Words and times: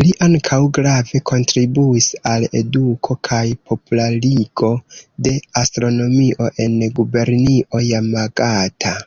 Li 0.00 0.10
ankaŭ 0.24 0.58
grave 0.76 1.20
kontribuis 1.30 2.06
al 2.34 2.46
eduko 2.60 3.16
kaj 3.30 3.40
popularigo 3.72 4.72
de 5.28 5.34
astronomio 5.64 6.52
en 6.68 6.78
gubernio 7.02 7.84
Jamagata. 7.90 8.98